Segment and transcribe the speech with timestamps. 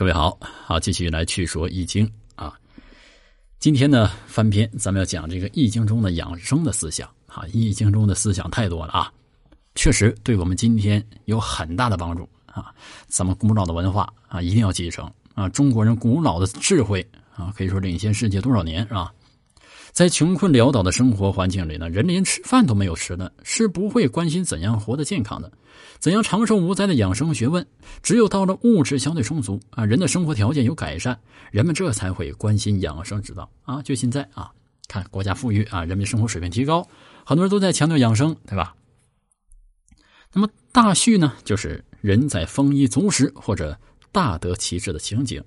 [0.00, 2.58] 各位好，好，继续来去说《易经》啊。
[3.58, 7.42] 今天呢，翻篇，咱们要讲这个《易经》中的养生的思想啊。
[7.52, 9.12] 《易经》中的思想太多了啊，
[9.74, 12.74] 确实对我们今天有很大的帮助啊。
[13.08, 15.46] 咱们古老的文化啊，一定要继承啊。
[15.50, 17.06] 中国人古老的智慧
[17.36, 19.12] 啊，可以说领先世界多少年是吧？
[19.92, 25.52] 在穷困潦倒的生活环境里呢，人连吃饭都没有吃的，是不会关心怎样活得健康的，
[25.98, 27.66] 怎样长寿无灾的养生学问。
[28.02, 31.18] 只有到了物质相对充足啊，人的生活条件有改善，
[31.50, 33.82] 人们这才会关心养生之道啊。
[33.82, 34.50] 就现在啊，
[34.88, 36.86] 看国家富裕啊，人民生活水平提高，
[37.24, 38.74] 很多人都在强调养生，对吧？
[40.32, 43.76] 那么大序呢，就是人在丰衣足食或者
[44.12, 45.42] 大得其志的情景。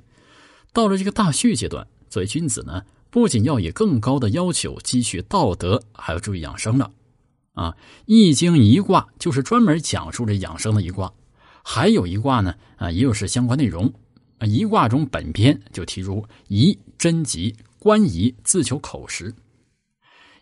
[0.74, 2.84] 到了这个大序阶段，作为君子呢。
[3.14, 6.92] 不仅要以更高的要求积蓄道德，还要注意养生了，
[7.54, 7.70] 啊，
[8.08, 11.14] 《易经》一卦就是专门讲述这养生的一卦，
[11.64, 13.94] 还有一卦呢，啊，也有是相关内容。
[14.40, 19.32] 啊，一卦中本篇就提出宜贞吉，观仪自求口实。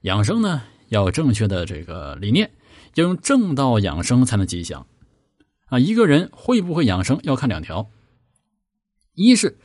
[0.03, 2.49] 养生呢，要有正确的这个理念，
[2.95, 4.87] 要用正道养生才能吉祥。
[5.65, 7.89] 啊，一个人会不会养生，要看两条，
[9.13, 9.57] 一是。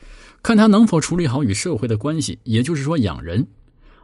[0.47, 3.45] 看他能否处理好与社会的关系，也就是说养人；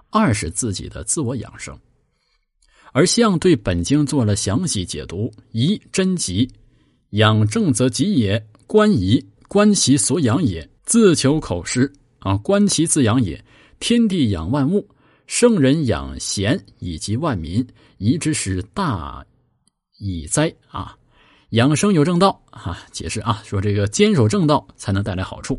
[0.09, 1.73] 二是自己的自我养生。
[2.91, 6.51] 而相对本经做了详细解读：宜贞吉，
[7.11, 13.41] 养正则吉也；观仪，观其所养也；自求口实啊，观其自养也。
[13.79, 14.85] 天地养万物，
[15.27, 17.65] 圣人养贤以及万民，
[17.99, 19.25] 宜之使大
[19.97, 20.97] 以哉啊！
[21.51, 25.57] 养生有正道啊，解释啊，说这个坚守正道才能带来好处。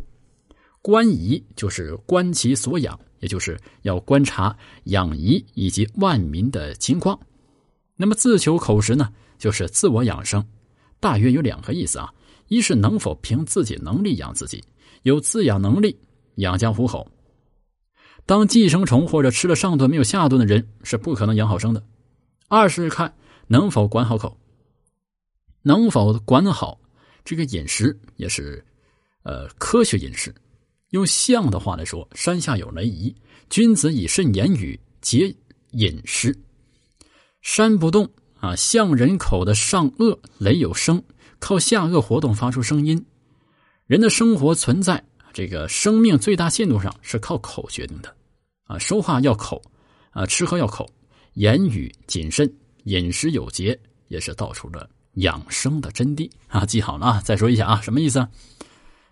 [0.85, 4.55] 观仪就是观其所养，也就是要观察
[4.85, 7.19] 养仪以及万民的情况。
[7.97, 10.47] 那么自求口实呢，就是自我养生，
[11.01, 12.13] 大约有两个意思啊：
[12.49, 14.63] 一是能否凭自己能力养自己，
[15.05, 15.99] 有自养能力，
[16.35, 17.11] 养家糊口。
[18.27, 21.83] 当寄生虫或者吃了上顿没有下顿的人是不可能养好生的。
[22.49, 23.11] 二是看
[23.47, 24.37] 能否管好口，
[25.63, 26.79] 能否管好
[27.25, 28.63] 这个饮食，也是
[29.23, 30.31] 呃科学饮食。
[30.95, 33.13] 用象的话来说，山下有雷移，
[33.51, 35.35] 君子以慎言语，节
[35.73, 36.33] 饮食。
[37.43, 41.03] 山不动啊，象人口的上颚，雷有声，
[41.41, 43.05] 靠下颚活动发出声音。
[43.89, 45.03] 人的生活存在
[45.33, 48.15] 这个生命最大限度上是靠口决定的
[48.67, 49.61] 啊，说话要口
[50.11, 50.89] 啊，吃喝要口，
[51.33, 52.49] 言语谨慎，
[52.85, 56.65] 饮食有节，也是道出了养生的真谛啊。
[56.65, 58.29] 记好了啊，再说一下啊，什么意思啊？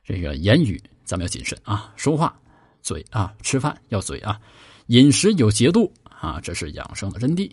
[0.04, 0.80] 这个言语。
[1.12, 2.34] 咱们要谨慎啊，说话
[2.80, 4.40] 嘴啊，吃饭要嘴啊，
[4.86, 7.50] 饮食有节度啊，这是养生的真谛。